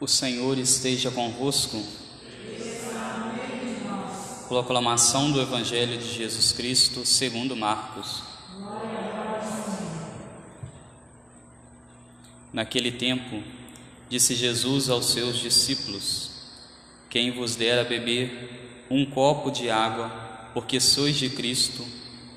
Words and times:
O 0.00 0.08
Senhor 0.08 0.56
esteja 0.56 1.10
convosco. 1.10 1.78
Proclamação 4.48 5.30
do 5.30 5.38
Evangelho 5.38 5.98
de 5.98 6.14
Jesus 6.14 6.52
Cristo 6.52 7.04
segundo 7.04 7.54
Marcos. 7.54 8.22
Naquele 12.50 12.90
tempo, 12.90 13.42
disse 14.08 14.34
Jesus 14.34 14.88
aos 14.88 15.12
seus 15.12 15.38
discípulos: 15.38 16.30
Quem 17.10 17.32
vos 17.32 17.54
der 17.54 17.80
a 17.80 17.84
beber 17.84 18.86
um 18.90 19.04
copo 19.04 19.50
de 19.50 19.68
água, 19.68 20.08
porque 20.54 20.80
sois 20.80 21.18
de 21.18 21.28
Cristo, 21.28 21.86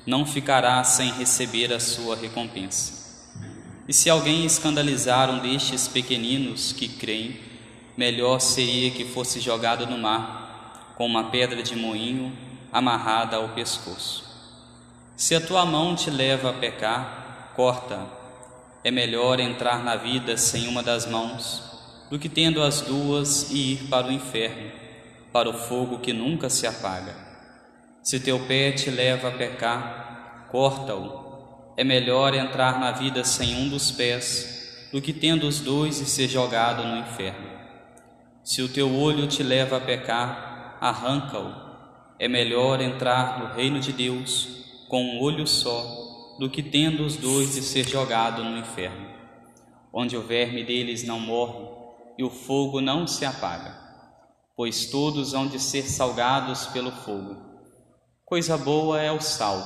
não 0.06 0.26
ficará 0.26 0.84
sem 0.84 1.10
receber 1.12 1.72
a 1.72 1.80
sua 1.80 2.14
recompensa. 2.14 3.02
E 3.88 3.92
se 3.94 4.10
alguém 4.10 4.44
escandalizar 4.44 5.30
um 5.30 5.40
destes 5.40 5.88
pequeninos 5.88 6.70
que 6.70 6.88
creem, 6.88 7.53
melhor 7.96 8.40
seria 8.40 8.90
que 8.90 9.04
fosse 9.04 9.40
jogado 9.40 9.86
no 9.86 9.98
mar, 9.98 10.94
com 10.96 11.06
uma 11.06 11.30
pedra 11.30 11.62
de 11.62 11.76
moinho 11.76 12.36
amarrada 12.72 13.36
ao 13.36 13.50
pescoço. 13.50 14.24
Se 15.16 15.34
a 15.34 15.40
tua 15.40 15.64
mão 15.64 15.94
te 15.94 16.10
leva 16.10 16.50
a 16.50 16.52
pecar, 16.52 17.52
corta. 17.54 18.00
É 18.82 18.90
melhor 18.90 19.40
entrar 19.40 19.82
na 19.82 19.96
vida 19.96 20.36
sem 20.36 20.68
uma 20.68 20.82
das 20.82 21.06
mãos, 21.06 21.62
do 22.10 22.18
que 22.18 22.28
tendo 22.28 22.62
as 22.62 22.80
duas 22.82 23.50
e 23.50 23.72
ir 23.72 23.88
para 23.88 24.08
o 24.08 24.12
inferno, 24.12 24.70
para 25.32 25.48
o 25.48 25.54
fogo 25.54 26.00
que 26.00 26.12
nunca 26.12 26.50
se 26.50 26.66
apaga. 26.66 27.14
Se 28.02 28.20
teu 28.20 28.38
pé 28.40 28.72
te 28.72 28.90
leva 28.90 29.28
a 29.28 29.32
pecar, 29.32 30.48
corta-o 30.50 31.24
é 31.76 31.82
melhor 31.82 32.34
entrar 32.34 32.78
na 32.78 32.92
vida 32.92 33.24
sem 33.24 33.56
um 33.56 33.68
dos 33.68 33.90
pés 33.90 34.88
do 34.92 35.02
que 35.02 35.12
tendo 35.12 35.46
os 35.46 35.58
dois 35.58 36.00
e 36.00 36.06
ser 36.06 36.28
jogado 36.28 36.84
no 36.84 36.96
inferno. 36.98 37.53
Se 38.44 38.60
o 38.60 38.68
teu 38.68 38.94
olho 38.94 39.26
te 39.26 39.42
leva 39.42 39.78
a 39.78 39.80
pecar, 39.80 40.76
arranca-o. 40.78 41.64
É 42.18 42.28
melhor 42.28 42.78
entrar 42.78 43.40
no 43.40 43.54
reino 43.54 43.80
de 43.80 43.90
Deus 43.90 44.84
com 44.86 45.02
um 45.02 45.22
olho 45.22 45.46
só 45.46 46.36
do 46.38 46.50
que 46.50 46.62
tendo 46.62 47.06
os 47.06 47.16
dois 47.16 47.56
e 47.56 47.62
ser 47.62 47.88
jogado 47.88 48.44
no 48.44 48.58
inferno, 48.58 49.08
onde 49.90 50.14
o 50.14 50.22
verme 50.22 50.62
deles 50.62 51.04
não 51.04 51.18
morre 51.18 51.66
e 52.18 52.22
o 52.22 52.28
fogo 52.28 52.82
não 52.82 53.06
se 53.06 53.24
apaga, 53.24 53.78
pois 54.54 54.90
todos 54.90 55.32
hão 55.32 55.46
de 55.48 55.58
ser 55.58 55.84
salgados 55.84 56.66
pelo 56.66 56.92
fogo. 56.92 57.36
Coisa 58.26 58.58
boa 58.58 59.00
é 59.00 59.10
o 59.10 59.22
sal, 59.22 59.64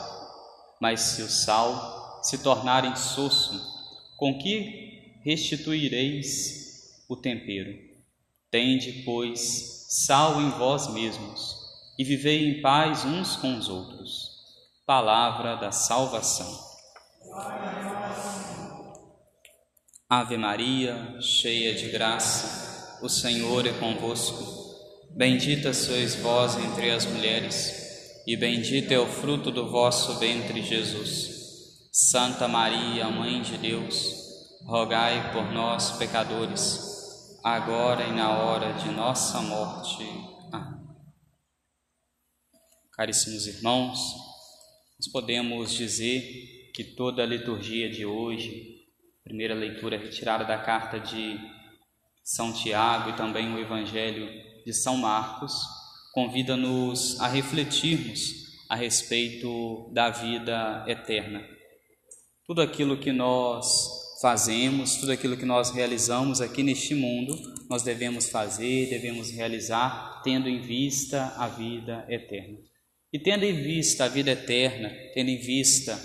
mas 0.81 1.01
se 1.01 1.23
o 1.23 1.29
sal 1.29 2.21
se 2.23 2.39
tornar 2.45 2.85
insosso, 2.85 3.61
com 4.17 4.39
que 4.39 5.21
restituireis 5.25 7.05
o 7.09 7.17
tempero? 7.17 7.88
Tende, 8.51 9.03
pois, 9.05 9.87
sal 9.91 10.41
em 10.41 10.49
vós 10.51 10.89
mesmos 10.89 11.55
e 11.99 12.05
vivei 12.05 12.49
em 12.49 12.63
paz 12.63 13.05
uns 13.05 13.37
com 13.37 13.59
os 13.59 13.69
outros. 13.69 14.39
Palavra 14.87 15.57
da 15.57 15.71
salvação. 15.71 16.67
Ave 20.09 20.39
Maria, 20.39 21.21
cheia 21.21 21.75
de 21.75 21.91
graça, 21.91 22.99
o 23.03 23.09
Senhor 23.09 23.67
é 23.67 23.73
convosco. 23.73 24.43
Bendita 25.11 25.75
sois 25.75 26.15
vós 26.15 26.57
entre 26.57 26.91
as 26.91 27.05
mulheres, 27.05 28.23
e 28.27 28.35
bendito 28.35 28.93
é 28.93 28.99
o 28.99 29.07
fruto 29.07 29.51
do 29.51 29.71
vosso 29.71 30.19
ventre, 30.19 30.63
Jesus. 30.63 31.37
Santa 31.93 32.49
Maria, 32.49 33.11
Mãe 33.11 33.43
de 33.43 33.59
Deus, 33.59 34.15
rogai 34.65 35.33
por 35.33 35.53
nós, 35.53 35.93
pecadores, 35.93 36.98
agora 37.43 38.05
e 38.07 38.13
na 38.13 38.39
hora 38.39 38.73
de 38.75 38.91
nossa 38.91 39.41
morte. 39.41 40.05
Amém. 40.53 40.79
Caríssimos 42.93 43.47
irmãos, 43.47 43.99
nós 44.99 45.09
podemos 45.13 45.73
dizer 45.73 46.71
que 46.75 46.85
toda 46.85 47.23
a 47.23 47.27
liturgia 47.27 47.91
de 47.91 48.05
hoje, 48.05 48.87
primeira 49.23 49.55
leitura 49.55 49.99
retirada 49.99 50.45
da 50.45 50.59
carta 50.59 50.99
de 50.99 51.39
São 52.23 52.53
Tiago 52.53 53.11
e 53.11 53.17
também 53.17 53.55
o 53.55 53.59
Evangelho 53.59 54.29
de 54.65 54.73
São 54.73 54.97
Marcos, 54.97 55.53
convida-nos 56.13 57.21
a 57.21 57.29
refletirmos 57.29 58.49
a 58.69 58.75
respeito 58.75 59.91
da 59.93 60.11
vida 60.11 60.85
eterna 60.87 61.59
tudo 62.49 62.63
aquilo 62.63 62.97
que 62.97 63.13
nós 63.13 64.08
fazemos, 64.21 64.97
tudo 64.97 65.13
aquilo 65.13 65.37
que 65.37 65.45
nós 65.45 65.71
realizamos 65.71 66.41
aqui 66.41 66.63
neste 66.63 66.95
mundo, 66.95 67.37
nós 67.69 67.83
devemos 67.83 68.29
fazer, 68.29 68.89
devemos 68.89 69.31
realizar, 69.31 70.21
tendo 70.25 70.49
em 70.49 70.61
vista 70.61 71.35
a 71.37 71.47
vida 71.47 72.05
eterna. 72.09 72.59
E 73.13 73.19
tendo 73.19 73.45
em 73.45 73.55
vista 73.55 74.05
a 74.05 74.09
vida 74.09 74.33
eterna, 74.33 74.91
tendo 75.15 75.31
em 75.31 75.39
vista 75.39 75.99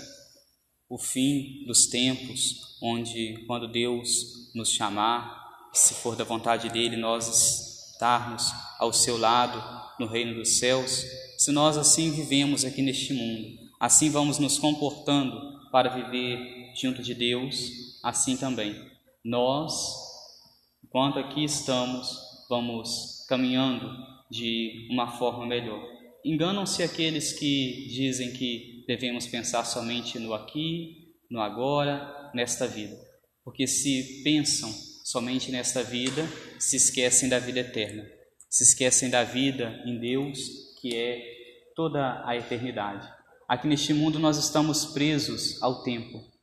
o 0.88 0.96
fim 0.96 1.64
dos 1.66 1.86
tempos, 1.86 2.78
onde, 2.80 3.44
quando 3.46 3.66
Deus 3.66 4.52
nos 4.54 4.70
chamar, 4.70 5.42
se 5.72 5.94
for 5.94 6.14
da 6.14 6.24
vontade 6.24 6.70
dele, 6.70 6.96
nós 6.96 7.90
estarmos 7.92 8.52
ao 8.78 8.92
seu 8.92 9.16
lado 9.16 9.60
no 9.98 10.06
reino 10.06 10.34
dos 10.34 10.58
céus, 10.58 11.04
se 11.36 11.50
nós 11.50 11.76
assim 11.76 12.10
vivemos 12.12 12.64
aqui 12.64 12.80
neste 12.80 13.12
mundo, 13.12 13.58
assim 13.80 14.08
vamos 14.08 14.38
nos 14.38 14.58
comportando 14.58 15.70
para 15.72 15.88
viver 15.88 16.72
junto 16.76 17.02
de 17.02 17.14
Deus, 17.14 17.83
assim 18.04 18.36
também. 18.36 18.76
Nós, 19.24 19.72
enquanto 20.84 21.18
aqui 21.18 21.42
estamos, 21.42 22.46
vamos 22.50 23.24
caminhando 23.26 23.90
de 24.30 24.86
uma 24.90 25.12
forma 25.12 25.46
melhor. 25.46 25.82
Enganam-se 26.22 26.82
aqueles 26.82 27.32
que 27.32 27.88
dizem 27.88 28.32
que 28.34 28.84
devemos 28.86 29.26
pensar 29.26 29.64
somente 29.64 30.18
no 30.18 30.34
aqui, 30.34 31.14
no 31.30 31.40
agora, 31.40 32.30
nesta 32.34 32.66
vida. 32.66 32.96
Porque 33.42 33.66
se 33.66 34.22
pensam 34.22 34.70
somente 35.04 35.50
nesta 35.50 35.82
vida, 35.82 36.26
se 36.58 36.76
esquecem 36.76 37.28
da 37.28 37.38
vida 37.38 37.60
eterna. 37.60 38.06
Se 38.50 38.62
esquecem 38.64 39.08
da 39.08 39.24
vida 39.24 39.82
em 39.86 39.98
Deus, 39.98 40.38
que 40.80 40.94
é 40.94 41.22
toda 41.74 42.22
a 42.26 42.36
eternidade. 42.36 43.08
Aqui 43.48 43.66
neste 43.66 43.92
mundo 43.92 44.18
nós 44.18 44.38
estamos 44.38 44.86
presos 44.86 45.62
ao 45.62 45.82
tempo, 45.82 46.33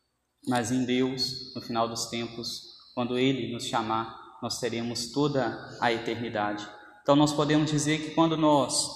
mas 0.47 0.71
em 0.71 0.85
Deus, 0.85 1.53
no 1.55 1.61
final 1.61 1.87
dos 1.87 2.07
tempos, 2.07 2.61
quando 2.93 3.17
Ele 3.17 3.51
nos 3.53 3.65
chamar, 3.65 4.19
nós 4.41 4.59
teremos 4.59 5.11
toda 5.11 5.77
a 5.79 5.91
eternidade. 5.91 6.67
Então 7.01 7.15
nós 7.15 7.33
podemos 7.33 7.69
dizer 7.69 8.01
que 8.01 8.11
quando 8.11 8.35
nós 8.35 8.89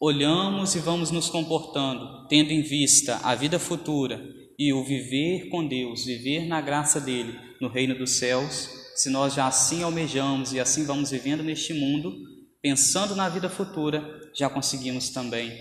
olhamos 0.00 0.74
e 0.74 0.80
vamos 0.80 1.10
nos 1.10 1.28
comportando, 1.28 2.26
tendo 2.28 2.50
em 2.50 2.62
vista 2.62 3.20
a 3.22 3.34
vida 3.34 3.58
futura 3.58 4.20
e 4.58 4.72
o 4.72 4.84
viver 4.84 5.48
com 5.48 5.66
Deus, 5.66 6.04
viver 6.04 6.46
na 6.46 6.60
graça 6.60 7.00
dele 7.00 7.38
no 7.60 7.68
reino 7.68 7.96
dos 7.96 8.18
céus, 8.18 8.68
se 8.96 9.08
nós 9.08 9.34
já 9.34 9.46
assim 9.46 9.82
almejamos 9.82 10.52
e 10.52 10.60
assim 10.60 10.84
vamos 10.84 11.10
vivendo 11.10 11.42
neste 11.42 11.72
mundo, 11.72 12.12
pensando 12.60 13.14
na 13.14 13.28
vida 13.28 13.48
futura, 13.48 14.02
já 14.34 14.50
conseguimos 14.50 15.10
também 15.10 15.52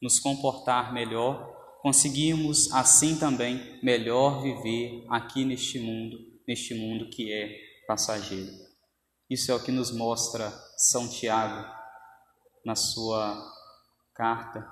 nos 0.00 0.18
comportar 0.18 0.92
melhor, 0.92 1.61
conseguimos 1.82 2.72
assim 2.72 3.18
também 3.18 3.80
melhor 3.82 4.40
viver 4.40 5.04
aqui 5.10 5.44
neste 5.44 5.80
mundo, 5.80 6.16
neste 6.46 6.74
mundo 6.74 7.10
que 7.10 7.32
é 7.32 7.58
passageiro. 7.88 8.52
Isso 9.28 9.50
é 9.50 9.54
o 9.54 9.62
que 9.62 9.72
nos 9.72 9.90
mostra 9.90 10.48
São 10.76 11.08
Tiago 11.08 11.68
na 12.64 12.76
sua 12.76 13.36
carta 14.14 14.64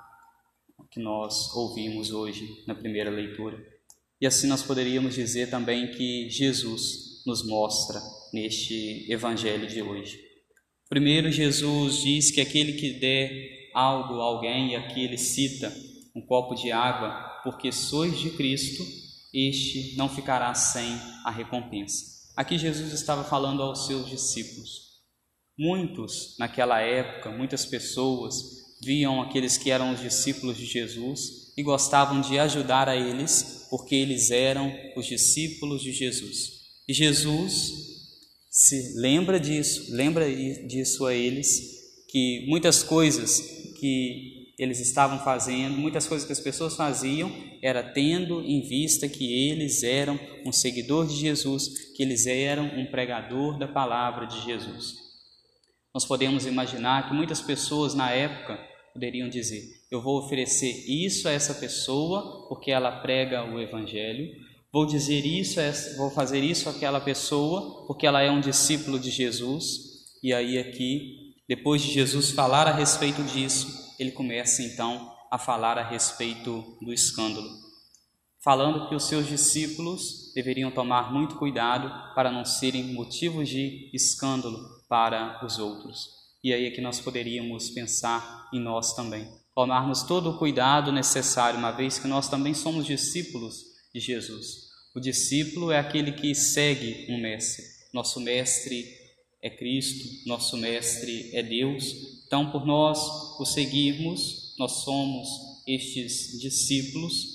que 0.89 0.99
nós 0.99 1.53
ouvimos 1.53 2.11
hoje 2.11 2.63
na 2.65 2.73
primeira 2.73 3.09
leitura. 3.09 3.57
E 4.19 4.25
assim 4.25 4.47
nós 4.47 4.63
poderíamos 4.63 5.13
dizer 5.13 5.49
também 5.49 5.91
que 5.91 6.29
Jesus 6.29 7.23
nos 7.25 7.45
mostra 7.45 7.99
neste 8.33 9.11
evangelho 9.11 9.67
de 9.67 9.81
hoje. 9.81 10.17
Primeiro, 10.89 11.31
Jesus 11.31 11.97
diz 11.97 12.31
que 12.31 12.41
aquele 12.41 12.73
que 12.73 12.93
der 12.93 13.69
algo 13.73 14.19
a 14.19 14.23
alguém, 14.23 14.71
e 14.71 14.75
aqui 14.75 15.03
ele 15.03 15.17
cita 15.17 15.73
um 16.15 16.21
copo 16.21 16.55
de 16.55 16.71
água, 16.71 17.41
porque 17.43 17.71
sois 17.71 18.19
de 18.19 18.31
Cristo, 18.31 18.83
este 19.33 19.95
não 19.95 20.09
ficará 20.09 20.53
sem 20.53 20.93
a 21.25 21.31
recompensa. 21.31 22.11
Aqui 22.35 22.57
Jesus 22.57 22.93
estava 22.93 23.23
falando 23.23 23.61
aos 23.61 23.85
seus 23.85 24.09
discípulos. 24.09 24.91
Muitos, 25.57 26.35
naquela 26.39 26.81
época, 26.81 27.29
muitas 27.29 27.65
pessoas 27.65 28.33
viam 28.83 29.21
aqueles 29.21 29.57
que 29.57 29.69
eram 29.69 29.93
os 29.93 29.99
discípulos 29.99 30.57
de 30.57 30.65
Jesus 30.65 31.53
e 31.55 31.63
gostavam 31.63 32.19
de 32.21 32.39
ajudar 32.39 32.89
a 32.89 32.95
eles, 32.95 33.67
porque 33.69 33.95
eles 33.95 34.31
eram 34.31 34.73
os 34.95 35.05
discípulos 35.05 35.81
de 35.81 35.91
Jesus. 35.91 36.61
E 36.87 36.93
Jesus 36.93 37.91
se 38.49 38.99
lembra 38.99 39.39
disso, 39.39 39.93
lembra 39.93 40.29
disso 40.67 41.05
a 41.05 41.13
eles, 41.13 41.79
que 42.09 42.45
muitas 42.47 42.83
coisas 42.83 43.39
que 43.79 44.40
eles 44.63 44.79
estavam 44.79 45.19
fazendo, 45.19 45.77
muitas 45.77 46.05
coisas 46.05 46.25
que 46.25 46.33
as 46.33 46.39
pessoas 46.39 46.75
faziam 46.75 47.31
era 47.63 47.81
tendo 47.81 48.41
em 48.41 48.61
vista 48.61 49.09
que 49.09 49.49
eles 49.49 49.81
eram 49.81 50.19
um 50.45 50.51
seguidor 50.51 51.07
de 51.07 51.15
Jesus, 51.15 51.93
que 51.95 52.03
eles 52.03 52.27
eram 52.27 52.65
um 52.77 52.85
pregador 52.85 53.57
da 53.57 53.67
palavra 53.67 54.27
de 54.27 54.39
Jesus. 54.45 54.95
Nós 55.93 56.05
podemos 56.05 56.45
imaginar 56.45 57.09
que 57.09 57.15
muitas 57.15 57.41
pessoas 57.41 57.95
na 57.95 58.11
época 58.11 58.59
poderiam 58.93 59.27
dizer: 59.27 59.63
Eu 59.89 59.99
vou 59.99 60.19
oferecer 60.19 60.85
isso 60.87 61.27
a 61.27 61.31
essa 61.31 61.55
pessoa 61.55 62.47
porque 62.47 62.69
ela 62.69 63.01
prega 63.01 63.43
o 63.43 63.59
Evangelho, 63.59 64.29
vou 64.71 64.85
dizer 64.85 65.25
isso, 65.25 65.59
vou 65.97 66.11
fazer 66.11 66.43
isso 66.43 66.69
àquela 66.69 67.01
pessoa 67.01 67.85
porque 67.87 68.05
ela 68.05 68.21
é 68.21 68.29
um 68.29 68.39
discípulo 68.39 68.99
de 68.99 69.09
Jesus. 69.09 69.89
E 70.23 70.31
aí, 70.35 70.59
aqui, 70.59 71.33
depois 71.49 71.81
de 71.81 71.91
Jesus 71.91 72.29
falar 72.29 72.67
a 72.67 72.73
respeito 72.73 73.23
disso, 73.23 73.80
ele 74.01 74.11
começa 74.11 74.63
então 74.63 75.15
a 75.29 75.37
falar 75.37 75.77
a 75.77 75.87
respeito 75.87 76.77
do 76.81 76.91
escândalo, 76.91 77.49
falando 78.43 78.89
que 78.89 78.95
os 78.95 79.05
seus 79.05 79.27
discípulos 79.27 80.31
deveriam 80.33 80.71
tomar 80.71 81.13
muito 81.13 81.35
cuidado 81.35 82.13
para 82.15 82.31
não 82.31 82.43
serem 82.43 82.93
motivos 82.93 83.47
de 83.47 83.89
escândalo 83.93 84.59
para 84.89 85.45
os 85.45 85.59
outros. 85.59 86.09
E 86.43 86.51
aí 86.53 86.65
é 86.65 86.71
que 86.71 86.81
nós 86.81 86.99
poderíamos 86.99 87.69
pensar 87.69 88.49
em 88.51 88.59
nós 88.59 88.95
também, 88.95 89.31
tomarmos 89.53 90.03
todo 90.03 90.31
o 90.31 90.37
cuidado 90.37 90.91
necessário, 90.91 91.59
uma 91.59 91.71
vez 91.71 91.99
que 91.99 92.07
nós 92.07 92.27
também 92.27 92.53
somos 92.53 92.85
discípulos 92.85 93.63
de 93.93 93.99
Jesus. 93.99 94.71
O 94.95 94.99
discípulo 94.99 95.71
é 95.71 95.79
aquele 95.79 96.11
que 96.11 96.33
segue 96.33 97.05
um 97.09 97.21
mestre. 97.21 97.63
Nosso 97.93 98.19
mestre 98.19 98.85
é 99.41 99.49
Cristo, 99.49 100.27
nosso 100.27 100.57
mestre 100.57 101.29
é 101.33 101.41
Deus. 101.43 102.20
Então, 102.31 102.49
por 102.49 102.65
nós 102.65 102.97
o 103.41 103.45
seguirmos, 103.45 104.55
nós 104.57 104.83
somos 104.85 105.27
estes 105.67 106.39
discípulos 106.39 107.25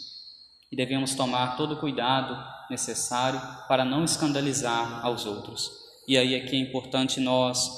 e 0.73 0.75
devemos 0.75 1.15
tomar 1.15 1.59
todo 1.59 1.75
o 1.75 1.79
cuidado 1.79 2.35
necessário 2.71 3.39
para 3.69 3.85
não 3.85 4.07
escandalizar 4.07 5.05
aos 5.05 5.27
outros. 5.27 5.71
E 6.09 6.17
aí 6.17 6.33
é 6.33 6.41
que 6.41 6.57
é 6.57 6.59
importante 6.59 7.21
nós 7.21 7.71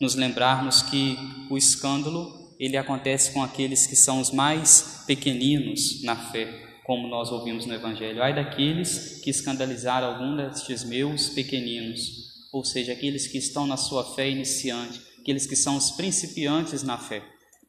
nos 0.00 0.14
lembrarmos 0.14 0.80
que 0.80 1.18
o 1.50 1.58
escândalo 1.58 2.54
ele 2.56 2.76
acontece 2.76 3.32
com 3.32 3.42
aqueles 3.42 3.88
que 3.88 3.96
são 3.96 4.20
os 4.20 4.30
mais 4.30 5.02
pequeninos 5.08 6.04
na 6.04 6.14
fé, 6.14 6.78
como 6.84 7.08
nós 7.08 7.32
ouvimos 7.32 7.66
no 7.66 7.74
Evangelho. 7.74 8.22
Ai 8.22 8.32
daqueles 8.32 9.20
que 9.24 9.30
escandalizaram 9.30 10.06
algum 10.06 10.36
destes 10.36 10.84
meus 10.84 11.30
pequeninos, 11.30 12.30
ou 12.52 12.64
seja, 12.64 12.92
aqueles 12.92 13.26
que 13.26 13.38
estão 13.38 13.66
na 13.66 13.76
sua 13.76 14.14
fé 14.14 14.30
iniciante, 14.30 15.09
aqueles 15.20 15.46
que 15.46 15.56
são 15.56 15.76
os 15.76 15.90
principiantes 15.92 16.82
na 16.82 16.98
fé. 16.98 17.22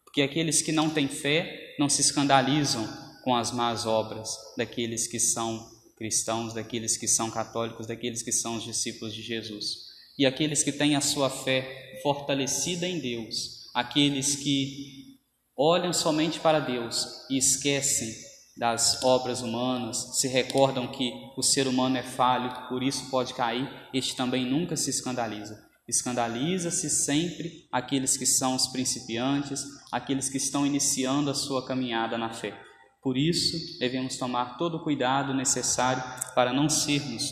Porque 0.03 0.21
aqueles 0.21 0.62
que 0.62 0.71
não 0.71 0.89
têm 0.89 1.07
fé 1.07 1.75
não 1.80 1.88
se 1.88 2.01
escandalizam 2.01 2.88
com 3.24 3.36
as 3.36 3.51
más 3.51 3.86
obras 3.86 4.30
daqueles 4.57 5.07
que 5.07 5.19
são 5.19 5.69
cristãos, 5.98 6.53
daqueles 6.53 6.98
que 6.98 7.07
são 7.07 7.30
católicos, 7.30 7.88
daqueles 7.88 8.21
que 8.21 8.31
são 8.31 8.56
os 8.56 8.63
discípulos 8.63 9.13
de 9.13 9.21
Jesus 9.21 9.92
e 10.18 10.25
aqueles 10.25 10.62
que 10.62 10.71
têm 10.71 10.95
a 10.95 11.01
sua 11.01 11.31
fé 11.31 12.00
fortalecida 12.03 12.88
em 12.88 13.00
Deus, 13.00 13.69
aqueles 13.74 14.36
que 14.36 15.18
olham 15.57 15.94
somente 15.94 16.39
para 16.39 16.59
Deus 16.59 17.25
e 17.30 17.38
esquecem 17.38 18.13
das 18.56 19.04
obras 19.04 19.42
humanas, 19.42 20.19
se 20.19 20.27
recordam 20.27 20.92
que 20.92 21.12
o 21.36 21.42
ser 21.42 21.68
humano 21.68 21.97
é 21.97 22.04
falho, 22.04 22.68
por 22.68 22.83
isso 22.83 23.09
pode 23.09 23.33
cair, 23.33 23.68
este 23.94 24.15
também 24.15 24.45
nunca 24.45 24.75
se 24.75 24.89
escandaliza. 24.89 25.70
Escandaliza-se 25.88 26.89
sempre 26.89 27.68
aqueles 27.72 28.16
que 28.16 28.25
são 28.25 28.56
os 28.56 28.68
principiantes, 28.68 29.63
aqueles 29.92 30.30
que 30.30 30.38
estão 30.38 30.66
iniciando 30.66 31.30
a 31.30 31.36
sua 31.36 31.66
caminhada 31.66 32.18
na 32.18 32.31
fé. 32.31 32.57
Por 33.01 33.18
isso, 33.18 33.80
devemos 33.80 34.18
tomar 34.18 34.57
todo 34.57 34.78
o 34.78 34.83
cuidado 34.83 35.33
necessário 35.33 36.04
para 36.36 36.54
não 36.54 36.69
sermos 36.69 37.31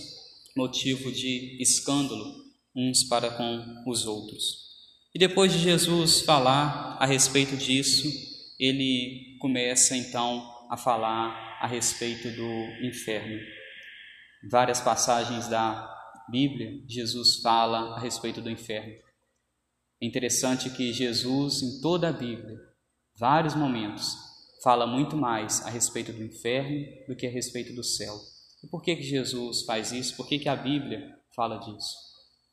motivo 0.55 1.11
de 1.11 1.61
escândalo 1.61 2.25
uns 2.75 3.03
para 3.03 3.31
com 3.31 3.83
os 3.87 4.05
outros. 4.05 4.69
E 5.13 5.19
depois 5.19 5.51
de 5.51 5.59
Jesus 5.59 6.21
falar 6.21 6.97
a 6.99 7.05
respeito 7.05 7.55
disso, 7.55 8.07
ele 8.59 9.37
começa 9.39 9.95
então 9.95 10.43
a 10.69 10.77
falar 10.77 11.57
a 11.61 11.67
respeito 11.67 12.29
do 12.29 12.87
inferno. 12.87 13.39
Várias 14.49 14.79
passagens 14.79 15.47
da 15.47 15.98
Bíblia, 16.29 16.83
Jesus 16.87 17.37
fala 17.41 17.95
a 17.95 17.99
respeito 17.99 18.41
do 18.41 18.49
inferno. 18.49 18.93
É 20.01 20.05
interessante 20.05 20.69
que 20.69 20.93
Jesus, 20.93 21.61
em 21.61 21.81
toda 21.81 22.09
a 22.09 22.13
Bíblia, 22.13 22.57
vários 23.17 23.55
momentos, 23.55 24.15
fala 24.63 24.87
muito 24.87 25.15
mais 25.17 25.65
a 25.65 25.69
respeito 25.69 26.13
do 26.13 26.23
inferno 26.23 26.85
do 27.07 27.15
que 27.15 27.27
a 27.27 27.31
respeito 27.31 27.73
do 27.73 27.83
céu. 27.83 28.15
E 28.63 28.67
por 28.67 28.81
que, 28.81 28.95
que 28.95 29.03
Jesus 29.03 29.63
faz 29.63 29.91
isso? 29.91 30.15
Por 30.15 30.27
que, 30.27 30.39
que 30.39 30.49
a 30.49 30.55
Bíblia 30.55 31.17
fala 31.35 31.57
disso? 31.57 32.09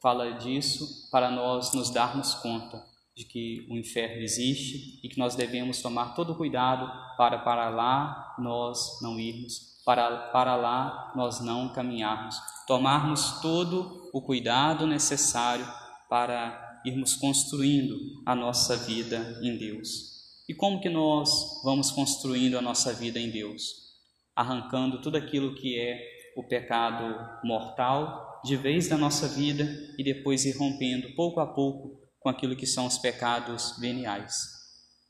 fala 0.06 0.38
disso 0.38 1.08
para 1.11 1.31
nós 1.31 1.73
nos 1.75 1.90
darmos 1.90 2.34
conta 2.34 2.84
de 3.17 3.25
que 3.25 3.67
o 3.71 3.77
inferno 3.79 4.23
existe 4.23 5.01
e 5.03 5.09
que 5.09 5.19
nós 5.19 5.35
devemos 5.35 5.81
tomar 5.81 6.15
todo 6.15 6.33
o 6.33 6.37
cuidado 6.37 6.87
para 7.17 7.39
para 7.39 7.71
lá 7.71 8.37
nós 8.39 9.01
não 9.01 9.19
irmos, 9.19 9.81
para, 9.87 10.29
para 10.29 10.55
lá 10.55 11.13
nós 11.17 11.41
não 11.41 11.73
caminharmos, 11.73 12.37
tomarmos 12.67 13.41
todo 13.41 14.11
o 14.13 14.21
cuidado 14.21 14.87
necessário 14.87 15.67
para 16.11 16.83
irmos 16.85 17.17
construindo 17.17 17.99
a 18.27 18.35
nossa 18.35 18.77
vida 18.77 19.41
em 19.43 19.57
Deus. 19.57 20.15
E 20.47 20.55
como 20.55 20.81
que 20.81 20.91
nós 20.91 21.62
vamos 21.65 21.91
construindo 21.91 22.59
a 22.59 22.62
nossa 22.62 22.93
vida 22.93 23.19
em 23.19 23.31
Deus? 23.31 23.97
Arrancando 24.35 25.01
tudo 25.01 25.17
aquilo 25.17 25.55
que 25.55 25.81
é 25.81 25.99
o 26.37 26.45
pecado 26.45 27.19
mortal 27.43 28.41
de 28.45 28.57
vez 28.57 28.89
da 28.89 28.99
nossa 28.99 29.27
vida 29.27 29.65
e 29.99 30.05
depois 30.05 30.45
ir 30.45 30.57
rompendo 30.57 31.15
pouco 31.17 31.41
a 31.41 31.47
pouco 31.47 32.06
com 32.26 32.31
aquilo 32.31 32.56
que 32.56 32.67
são 32.67 32.87
os 32.87 32.99
pecados 32.99 33.76
veniais. 33.78 34.49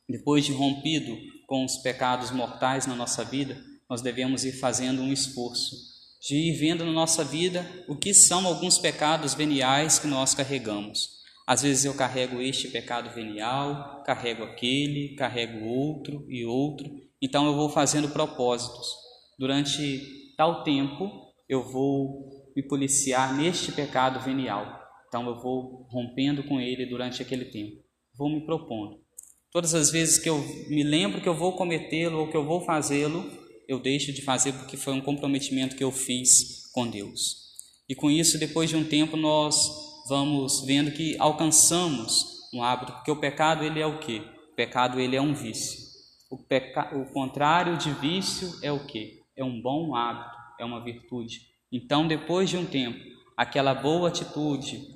Depois 0.06 0.44
de 0.44 0.52
rompido 0.52 1.16
com 1.46 1.64
os 1.64 1.78
pecados 1.78 2.30
mortais 2.30 2.86
na 2.86 2.94
nossa 2.94 3.24
vida, 3.24 3.56
nós 3.88 4.02
devemos 4.02 4.44
ir 4.44 4.52
fazendo 4.52 5.00
um 5.00 5.10
esforço 5.10 5.74
de 6.20 6.36
ir 6.36 6.58
vendo 6.58 6.84
na 6.84 6.92
nossa 6.92 7.24
vida 7.24 7.66
o 7.88 7.96
que 7.96 8.12
são 8.12 8.46
alguns 8.46 8.76
pecados 8.76 9.32
veniais 9.32 9.98
que 9.98 10.06
nós 10.06 10.34
carregamos. 10.34 11.08
Às 11.46 11.62
vezes 11.62 11.86
eu 11.86 11.94
carrego 11.94 12.38
este 12.38 12.68
pecado 12.68 13.08
venial, 13.14 14.02
carrego 14.04 14.44
aquele, 14.44 15.14
carrego 15.16 15.64
outro 15.64 16.26
e 16.28 16.44
outro. 16.44 16.86
Então 17.22 17.46
eu 17.46 17.54
vou 17.54 17.70
fazendo 17.70 18.10
propósitos. 18.10 18.88
Durante 19.38 20.34
tal 20.36 20.62
tempo 20.62 21.10
eu 21.48 21.62
vou 21.62 22.52
me 22.54 22.62
policiar 22.62 23.34
neste 23.34 23.72
pecado 23.72 24.20
venial. 24.20 24.85
Então 25.08 25.26
eu 25.26 25.40
vou 25.40 25.86
rompendo 25.90 26.44
com 26.44 26.60
ele 26.60 26.86
durante 26.86 27.22
aquele 27.22 27.46
tempo. 27.46 27.82
Vou 28.16 28.28
me 28.28 28.44
propondo. 28.44 29.00
Todas 29.50 29.74
as 29.74 29.90
vezes 29.90 30.18
que 30.18 30.28
eu 30.28 30.38
me 30.68 30.82
lembro 30.82 31.20
que 31.20 31.28
eu 31.28 31.34
vou 31.34 31.56
cometê-lo 31.56 32.18
ou 32.18 32.28
que 32.28 32.36
eu 32.36 32.44
vou 32.44 32.60
fazê-lo, 32.60 33.24
eu 33.68 33.80
deixo 33.80 34.12
de 34.12 34.22
fazer 34.22 34.52
porque 34.52 34.76
foi 34.76 34.92
um 34.92 35.00
comprometimento 35.00 35.76
que 35.76 35.84
eu 35.84 35.90
fiz 35.90 36.70
com 36.72 36.88
Deus. 36.88 37.46
E 37.88 37.94
com 37.94 38.10
isso, 38.10 38.38
depois 38.38 38.68
de 38.68 38.76
um 38.76 38.84
tempo, 38.84 39.16
nós 39.16 39.70
vamos 40.08 40.64
vendo 40.64 40.92
que 40.92 41.16
alcançamos 41.18 42.50
um 42.52 42.62
hábito, 42.62 42.92
porque 42.92 43.10
o 43.10 43.20
pecado 43.20 43.64
ele 43.64 43.80
é 43.80 43.86
o 43.86 43.98
quê? 43.98 44.22
O 44.52 44.54
pecado 44.54 45.00
ele 45.00 45.16
é 45.16 45.20
um 45.20 45.34
vício. 45.34 45.78
O, 46.30 46.36
peca... 46.36 46.96
o 46.96 47.06
contrário 47.12 47.76
de 47.76 47.90
vício 47.92 48.52
é 48.62 48.72
o 48.72 48.84
quê? 48.86 49.20
É 49.36 49.44
um 49.44 49.60
bom 49.60 49.94
hábito, 49.94 50.36
é 50.58 50.64
uma 50.64 50.82
virtude. 50.82 51.40
Então, 51.70 52.06
depois 52.06 52.50
de 52.50 52.56
um 52.56 52.64
tempo, 52.64 52.98
aquela 53.36 53.74
boa 53.74 54.08
atitude 54.08 54.95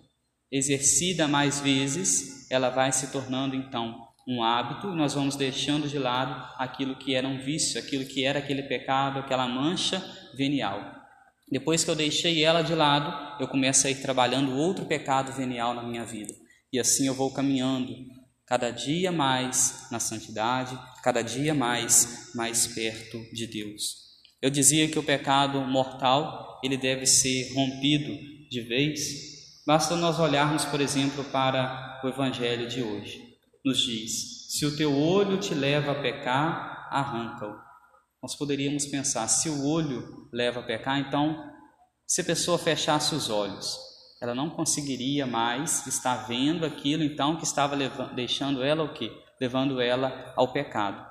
exercida 0.51 1.29
mais 1.29 1.61
vezes, 1.61 2.51
ela 2.51 2.71
vai 2.71 2.93
se 2.93 3.09
tornando 3.13 3.55
então 3.55 4.09
um 4.27 4.43
hábito, 4.43 4.89
nós 4.89 5.15
vamos 5.15 5.37
deixando 5.37 5.89
de 5.89 5.99
lado 5.99 6.55
aquilo 6.59 6.97
que 6.97 7.15
era 7.15 7.27
um 7.27 7.39
vício, 7.39 7.81
aquilo 7.81 8.05
que 8.05 8.25
era 8.25 8.39
aquele 8.39 8.63
pecado, 8.63 9.19
aquela 9.19 9.49
mancha 9.49 10.03
venial. 10.35 11.01
Depois 11.51 11.83
que 11.83 11.91
eu 11.91 11.97
deixei 11.97 12.45
ela 12.45 12.63
de 12.63 12.75
lado, 12.75 13.43
eu 13.43 13.49
começo 13.49 13.87
a 13.87 13.91
ir 13.91 13.97
trabalhando 13.97 14.57
outro 14.57 14.85
pecado 14.87 15.33
venial 15.33 15.75
na 15.75 15.83
minha 15.83 16.05
vida. 16.05 16.33
E 16.73 16.79
assim 16.79 17.07
eu 17.07 17.15
vou 17.15 17.33
caminhando 17.33 17.93
cada 18.47 18.71
dia 18.71 19.11
mais 19.11 19.89
na 19.91 19.99
santidade, 19.99 20.79
cada 21.03 21.23
dia 21.23 21.55
mais 21.55 22.31
mais 22.35 22.69
perto 22.69 23.19
de 23.33 23.47
Deus. 23.47 24.11
Eu 24.41 24.49
dizia 24.49 24.89
que 24.89 24.99
o 24.99 25.03
pecado 25.03 25.61
mortal, 25.61 26.61
ele 26.63 26.77
deve 26.77 27.05
ser 27.05 27.53
rompido 27.53 28.17
de 28.49 28.61
vez. 28.63 29.30
Basta 29.71 29.95
nós 29.95 30.19
olharmos, 30.19 30.65
por 30.65 30.81
exemplo, 30.81 31.23
para 31.23 32.01
o 32.03 32.09
evangelho 32.09 32.67
de 32.67 32.83
hoje. 32.83 33.37
Nos 33.65 33.79
diz: 33.79 34.51
se 34.51 34.67
o 34.67 34.77
teu 34.77 34.93
olho 34.93 35.39
te 35.39 35.55
leva 35.55 35.93
a 35.93 36.03
pecar, 36.03 36.89
arranca-o. 36.91 37.57
Nós 38.21 38.35
poderíamos 38.35 38.85
pensar, 38.87 39.29
se 39.29 39.49
o 39.49 39.65
olho 39.65 40.29
leva 40.33 40.59
a 40.59 40.63
pecar, 40.65 40.99
então, 40.99 41.49
se 42.05 42.21
a 42.21 42.25
pessoa 42.25 42.59
fechasse 42.59 43.15
os 43.15 43.31
olhos, 43.31 43.79
ela 44.21 44.35
não 44.35 44.51
conseguiria 44.51 45.25
mais 45.25 45.87
estar 45.87 46.27
vendo 46.27 46.67
aquilo 46.67 47.05
então 47.05 47.37
que 47.37 47.45
estava 47.45 47.77
levando, 47.77 48.13
deixando 48.13 48.65
ela 48.65 48.83
o 48.83 48.93
quê? 48.93 49.13
Levando 49.41 49.81
ela 49.81 50.35
ao 50.37 50.53
pecado. 50.53 51.09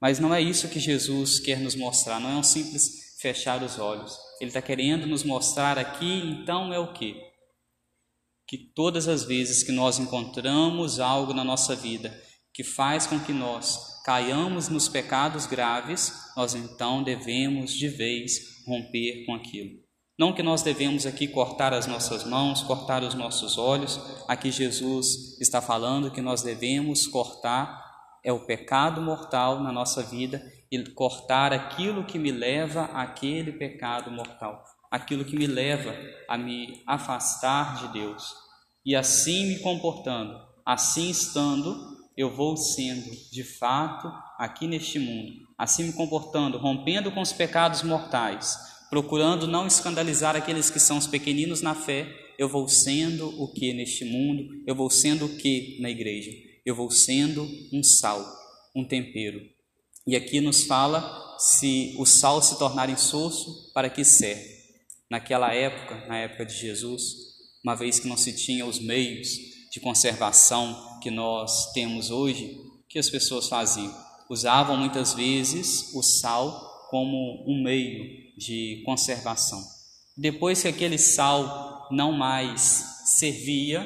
Mas 0.00 0.20
não 0.20 0.32
é 0.32 0.40
isso 0.40 0.68
que 0.68 0.78
Jesus 0.78 1.40
quer 1.40 1.58
nos 1.58 1.74
mostrar, 1.74 2.20
não 2.20 2.30
é 2.30 2.36
um 2.36 2.44
simples 2.44 3.16
fechar 3.20 3.60
os 3.64 3.80
olhos. 3.80 4.16
Ele 4.40 4.50
está 4.50 4.62
querendo 4.62 5.08
nos 5.08 5.24
mostrar 5.24 5.76
aqui, 5.76 6.20
então, 6.24 6.72
é 6.72 6.78
o 6.78 6.92
que? 6.92 7.29
Que 8.50 8.58
todas 8.58 9.06
as 9.06 9.22
vezes 9.22 9.62
que 9.62 9.70
nós 9.70 10.00
encontramos 10.00 10.98
algo 10.98 11.32
na 11.32 11.44
nossa 11.44 11.76
vida 11.76 12.12
que 12.52 12.64
faz 12.64 13.06
com 13.06 13.20
que 13.20 13.32
nós 13.32 14.02
caiamos 14.04 14.68
nos 14.68 14.88
pecados 14.88 15.46
graves, 15.46 16.12
nós 16.36 16.56
então 16.56 17.04
devemos 17.04 17.72
de 17.72 17.86
vez 17.86 18.64
romper 18.66 19.24
com 19.24 19.36
aquilo. 19.36 19.70
Não 20.18 20.32
que 20.32 20.42
nós 20.42 20.62
devemos 20.62 21.06
aqui 21.06 21.28
cortar 21.28 21.72
as 21.72 21.86
nossas 21.86 22.24
mãos, 22.24 22.60
cortar 22.64 23.04
os 23.04 23.14
nossos 23.14 23.56
olhos, 23.56 24.00
aqui 24.26 24.50
Jesus 24.50 25.40
está 25.40 25.62
falando 25.62 26.10
que 26.10 26.20
nós 26.20 26.42
devemos 26.42 27.06
cortar 27.06 27.80
é 28.24 28.32
o 28.32 28.44
pecado 28.44 29.00
mortal 29.00 29.62
na 29.62 29.70
nossa 29.70 30.02
vida 30.02 30.42
e 30.72 30.82
cortar 30.90 31.52
aquilo 31.52 32.04
que 32.04 32.18
me 32.18 32.32
leva 32.32 32.86
àquele 32.86 33.52
pecado 33.52 34.10
mortal, 34.10 34.64
aquilo 34.90 35.24
que 35.24 35.36
me 35.36 35.46
leva 35.46 35.94
a 36.28 36.36
me 36.36 36.82
afastar 36.86 37.80
de 37.80 37.92
Deus. 37.92 38.34
E 38.84 38.96
assim 38.96 39.46
me 39.46 39.58
comportando, 39.60 40.36
assim 40.64 41.10
estando, 41.10 41.76
eu 42.16 42.34
vou 42.34 42.56
sendo 42.56 43.10
de 43.30 43.44
fato 43.44 44.10
aqui 44.38 44.66
neste 44.66 44.98
mundo, 44.98 45.32
assim 45.56 45.84
me 45.84 45.92
comportando, 45.92 46.58
rompendo 46.58 47.12
com 47.12 47.20
os 47.20 47.32
pecados 47.32 47.82
mortais, 47.82 48.56
procurando 48.88 49.46
não 49.46 49.66
escandalizar 49.66 50.34
aqueles 50.34 50.70
que 50.70 50.80
são 50.80 50.98
os 50.98 51.06
pequeninos 51.06 51.62
na 51.62 51.74
fé, 51.74 52.08
eu 52.38 52.48
vou 52.48 52.66
sendo 52.66 53.28
o 53.40 53.52
que 53.52 53.72
neste 53.72 54.04
mundo, 54.04 54.62
eu 54.66 54.74
vou 54.74 54.90
sendo 54.90 55.26
o 55.26 55.36
que 55.36 55.78
na 55.80 55.90
igreja 55.90 56.30
eu 56.64 56.74
vou 56.74 56.90
sendo 56.90 57.46
um 57.72 57.82
sal, 57.82 58.24
um 58.74 58.84
tempero. 58.84 59.40
E 60.06 60.16
aqui 60.16 60.40
nos 60.40 60.64
fala 60.64 61.36
se 61.38 61.94
o 61.98 62.06
sal 62.06 62.42
se 62.42 62.58
tornar 62.58 62.90
insosso, 62.90 63.72
para 63.72 63.88
que 63.88 64.04
serve? 64.04 64.59
Naquela 65.10 65.52
época, 65.52 66.06
na 66.06 66.18
época 66.18 66.46
de 66.46 66.54
Jesus, 66.54 67.02
uma 67.64 67.74
vez 67.74 67.98
que 67.98 68.06
não 68.06 68.16
se 68.16 68.32
tinha 68.32 68.64
os 68.64 68.78
meios 68.78 69.28
de 69.72 69.80
conservação 69.80 70.98
que 71.02 71.10
nós 71.10 71.72
temos 71.72 72.10
hoje, 72.10 72.56
o 72.84 72.86
que 72.88 72.98
as 72.98 73.10
pessoas 73.10 73.48
faziam? 73.48 73.92
Usavam 74.28 74.76
muitas 74.76 75.12
vezes 75.12 75.92
o 75.94 76.02
sal 76.02 76.88
como 76.88 77.44
um 77.46 77.62
meio 77.62 78.36
de 78.38 78.82
conservação. 78.86 79.60
Depois 80.16 80.62
que 80.62 80.68
aquele 80.68 80.98
sal 80.98 81.88
não 81.90 82.12
mais 82.12 82.60
servia, 83.18 83.84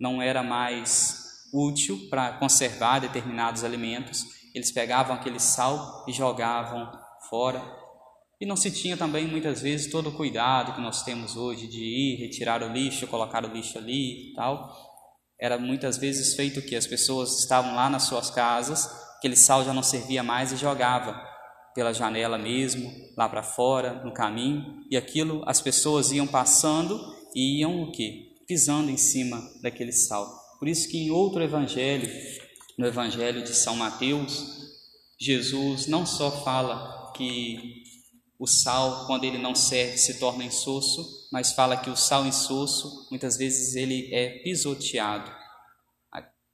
não 0.00 0.22
era 0.22 0.42
mais 0.42 1.26
útil 1.52 2.08
para 2.08 2.32
conservar 2.38 3.00
determinados 3.00 3.62
alimentos, 3.62 4.24
eles 4.54 4.72
pegavam 4.72 5.14
aquele 5.14 5.38
sal 5.38 6.04
e 6.08 6.12
jogavam 6.12 6.90
fora. 7.28 7.62
E 8.40 8.44
não 8.44 8.56
se 8.56 8.70
tinha 8.70 8.96
também 8.96 9.26
muitas 9.26 9.62
vezes 9.62 9.90
todo 9.90 10.10
o 10.10 10.12
cuidado 10.12 10.74
que 10.74 10.80
nós 10.80 11.02
temos 11.02 11.36
hoje 11.36 11.66
de 11.66 11.82
ir 11.82 12.16
retirar 12.16 12.62
o 12.62 12.70
lixo, 12.70 13.06
colocar 13.06 13.44
o 13.44 13.52
lixo 13.52 13.78
ali 13.78 14.30
e 14.30 14.34
tal. 14.34 14.74
Era 15.40 15.58
muitas 15.58 15.96
vezes 15.96 16.34
feito 16.34 16.60
que 16.60 16.76
as 16.76 16.86
pessoas 16.86 17.38
estavam 17.38 17.74
lá 17.74 17.88
nas 17.88 18.04
suas 18.04 18.28
casas, 18.28 18.88
aquele 19.16 19.36
sal 19.36 19.64
já 19.64 19.72
não 19.72 19.82
servia 19.82 20.22
mais 20.22 20.52
e 20.52 20.56
jogava 20.56 21.18
pela 21.74 21.92
janela 21.92 22.38
mesmo, 22.38 22.90
lá 23.16 23.28
para 23.28 23.42
fora, 23.42 24.02
no 24.02 24.12
caminho, 24.12 24.82
e 24.90 24.96
aquilo 24.96 25.42
as 25.46 25.60
pessoas 25.60 26.10
iam 26.10 26.26
passando 26.26 26.98
e 27.34 27.60
iam 27.60 27.82
o 27.82 27.92
quê? 27.92 28.34
Pisando 28.46 28.90
em 28.90 28.96
cima 28.96 29.42
daquele 29.62 29.92
sal. 29.92 30.26
Por 30.58 30.68
isso 30.68 30.88
que 30.88 30.98
em 30.98 31.10
outro 31.10 31.42
evangelho, 31.42 32.08
no 32.78 32.86
evangelho 32.86 33.42
de 33.42 33.54
São 33.54 33.76
Mateus, 33.76 34.46
Jesus 35.20 35.86
não 35.86 36.06
só 36.06 36.30
fala 36.30 37.12
que 37.14 37.85
o 38.38 38.46
sal, 38.46 39.06
quando 39.06 39.24
ele 39.24 39.38
não 39.38 39.54
serve, 39.54 39.96
se 39.96 40.18
torna 40.18 40.44
insosso, 40.44 41.28
mas 41.32 41.52
fala 41.52 41.76
que 41.76 41.90
o 41.90 41.96
sal 41.96 42.26
insosso, 42.26 43.08
muitas 43.10 43.36
vezes 43.36 43.74
ele 43.74 44.14
é 44.14 44.40
pisoteado. 44.42 45.30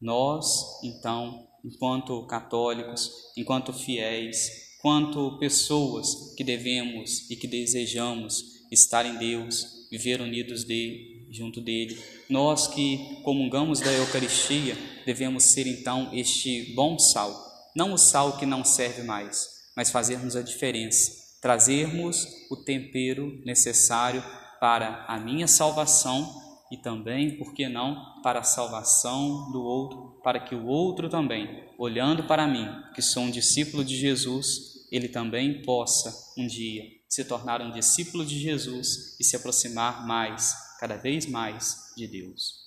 Nós, 0.00 0.82
então, 0.82 1.46
enquanto 1.64 2.26
católicos, 2.26 3.10
enquanto 3.36 3.72
fiéis, 3.72 4.50
quanto 4.80 5.38
pessoas 5.38 6.34
que 6.36 6.42
devemos 6.42 7.30
e 7.30 7.36
que 7.36 7.46
desejamos 7.46 8.42
estar 8.70 9.06
em 9.06 9.16
Deus, 9.16 9.88
viver 9.90 10.20
unidos 10.20 10.64
de, 10.64 11.28
junto 11.30 11.60
dele. 11.60 12.02
Nós 12.28 12.66
que 12.66 13.20
comungamos 13.22 13.80
da 13.80 13.92
Eucaristia 13.92 14.76
devemos 15.06 15.44
ser 15.44 15.66
então 15.66 16.10
este 16.12 16.72
bom 16.74 16.98
sal, 16.98 17.32
não 17.76 17.92
o 17.92 17.98
sal 17.98 18.38
que 18.38 18.46
não 18.46 18.64
serve 18.64 19.02
mais, 19.02 19.46
mas 19.76 19.90
fazermos 19.90 20.34
a 20.34 20.42
diferença, 20.42 21.12
trazermos 21.42 22.26
o 22.48 22.56
tempero 22.56 23.42
necessário 23.44 24.22
para 24.60 25.04
a 25.08 25.18
minha 25.18 25.48
salvação 25.48 26.40
e 26.70 26.76
também, 26.78 27.36
por 27.36 27.52
que 27.52 27.68
não, 27.68 28.22
para 28.22 28.38
a 28.38 28.44
salvação 28.44 29.50
do 29.50 29.60
outro, 29.60 30.20
para 30.22 30.40
que 30.40 30.54
o 30.54 30.66
outro 30.66 31.10
também, 31.10 31.68
olhando 31.76 32.24
para 32.24 32.46
mim, 32.46 32.66
que 32.94 33.02
sou 33.02 33.24
um 33.24 33.30
discípulo 33.30 33.84
de 33.84 33.96
Jesus, 33.96 34.86
ele 34.90 35.08
também 35.08 35.62
possa 35.62 36.32
um 36.38 36.46
dia 36.46 36.84
se 37.10 37.24
tornar 37.24 37.60
um 37.60 37.72
discípulo 37.72 38.24
de 38.24 38.38
Jesus 38.38 39.18
e 39.20 39.24
se 39.24 39.36
aproximar 39.36 40.06
mais 40.06 40.54
cada 40.80 40.96
vez 40.96 41.26
mais 41.26 41.92
de 41.94 42.06
Deus. 42.06 42.62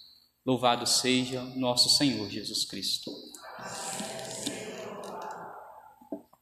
Louvado 0.46 0.86
seja 0.86 1.42
nosso 1.56 1.98
Senhor 1.98 2.30
Jesus 2.30 2.66
Cristo. 2.66 3.10